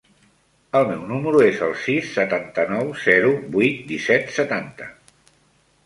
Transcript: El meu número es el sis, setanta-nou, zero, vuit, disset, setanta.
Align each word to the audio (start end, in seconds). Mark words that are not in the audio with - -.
El 0.79 0.87
meu 0.91 1.03
número 1.11 1.43
es 1.49 1.61
el 1.67 1.75
sis, 1.83 2.09
setanta-nou, 2.17 2.91
zero, 3.05 3.37
vuit, 3.59 3.87
disset, 3.95 4.37
setanta. 4.41 4.93